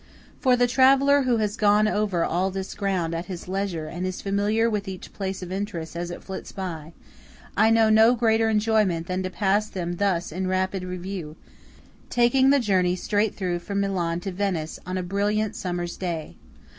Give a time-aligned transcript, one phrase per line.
[0.39, 4.19] For the traveller who has gone over all this ground at his leisure and is
[4.19, 6.93] familiar with each place of interest as it flits by,
[7.55, 11.35] I know no greater enjoyment than to pass them thus in rapid review,
[12.09, 16.35] taking the journey straight through from Milan to Venice on a brilliant summer's day.